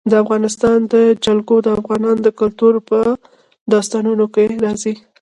د 0.09 0.13
افغانستان 0.23 0.77
جلکو 1.25 1.55
د 1.65 1.67
افغان 1.77 2.01
کلتور 2.39 2.73
په 2.89 2.99
داستانونو 3.71 4.25
کې 4.33 4.45
راځي. 4.63 4.93